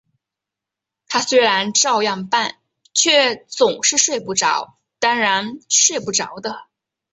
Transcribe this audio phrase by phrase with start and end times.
[1.07, 2.55] 他虽然照样办，
[2.95, 6.65] 却总是睡不着，当然睡不着的